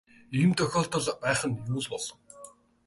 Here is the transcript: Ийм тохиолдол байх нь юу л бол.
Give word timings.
Ийм 0.39 0.51
тохиолдол 0.57 1.05
байх 1.23 1.39
нь 1.49 1.61
юу 1.73 1.79
л 1.83 1.87
бол. 1.91 2.05